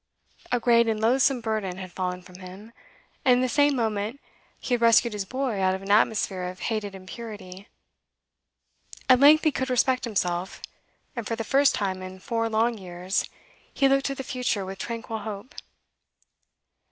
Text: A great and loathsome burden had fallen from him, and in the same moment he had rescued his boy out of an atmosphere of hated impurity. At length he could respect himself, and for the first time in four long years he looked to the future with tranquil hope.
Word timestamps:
A 0.51 0.59
great 0.59 0.87
and 0.87 0.99
loathsome 0.99 1.41
burden 1.41 1.77
had 1.77 1.91
fallen 1.91 2.23
from 2.23 2.39
him, 2.39 2.73
and 3.23 3.33
in 3.33 3.41
the 3.41 3.47
same 3.47 3.75
moment 3.75 4.19
he 4.59 4.73
had 4.73 4.81
rescued 4.81 5.13
his 5.13 5.25
boy 5.25 5.61
out 5.61 5.75
of 5.75 5.83
an 5.83 5.91
atmosphere 5.91 6.41
of 6.45 6.59
hated 6.61 6.95
impurity. 6.95 7.67
At 9.07 9.19
length 9.19 9.43
he 9.43 9.51
could 9.51 9.69
respect 9.69 10.05
himself, 10.05 10.59
and 11.15 11.27
for 11.27 11.35
the 11.35 11.43
first 11.43 11.75
time 11.75 12.01
in 12.01 12.17
four 12.19 12.49
long 12.49 12.79
years 12.79 13.29
he 13.71 13.87
looked 13.87 14.07
to 14.07 14.15
the 14.15 14.23
future 14.23 14.65
with 14.65 14.79
tranquil 14.79 15.19
hope. 15.19 15.53